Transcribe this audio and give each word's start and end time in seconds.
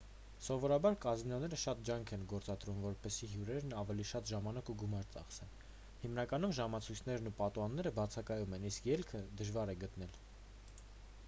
սովորաբար 0.43 0.95
կազինոները 1.01 1.57
շատ 1.63 1.83
ջանք 1.89 2.13
են 2.15 2.23
գործադրում 2.31 2.79
որպեսզի 2.85 3.29
հյուրերն 3.33 3.75
ավելի 3.81 4.07
շատ 4.13 4.31
ժամանակ 4.31 4.71
և 4.73 4.79
գումար 4.85 5.05
ծախսեն 5.17 5.53
հիմնականում 6.07 6.57
ժամացույցերն 6.63 7.33
ու 7.33 7.37
պատուհանները 7.45 7.95
բացակայում 8.03 8.59
են 8.61 8.69
իսկ 8.73 8.91
ելքը 8.95 9.25
դժվար 9.43 9.75
է 9.77 9.79
գտնել 9.87 10.19